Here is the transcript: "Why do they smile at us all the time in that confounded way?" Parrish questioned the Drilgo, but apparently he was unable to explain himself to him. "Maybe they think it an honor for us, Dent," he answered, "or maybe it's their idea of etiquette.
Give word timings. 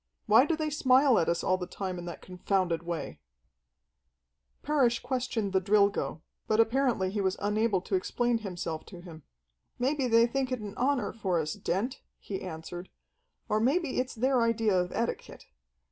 "Why 0.25 0.47
do 0.47 0.55
they 0.55 0.71
smile 0.71 1.19
at 1.19 1.29
us 1.29 1.43
all 1.43 1.59
the 1.59 1.67
time 1.67 1.99
in 1.99 2.05
that 2.05 2.23
confounded 2.23 2.81
way?" 2.81 3.19
Parrish 4.63 4.97
questioned 4.97 5.53
the 5.53 5.61
Drilgo, 5.61 6.23
but 6.47 6.59
apparently 6.59 7.11
he 7.11 7.21
was 7.21 7.37
unable 7.39 7.81
to 7.81 7.93
explain 7.93 8.39
himself 8.39 8.83
to 8.87 9.01
him. 9.01 9.21
"Maybe 9.77 10.07
they 10.07 10.25
think 10.25 10.51
it 10.51 10.59
an 10.59 10.73
honor 10.75 11.13
for 11.13 11.39
us, 11.39 11.53
Dent," 11.53 12.01
he 12.17 12.41
answered, 12.41 12.89
"or 13.47 13.59
maybe 13.59 13.99
it's 13.99 14.15
their 14.15 14.41
idea 14.41 14.73
of 14.75 14.91
etiquette. 14.91 15.45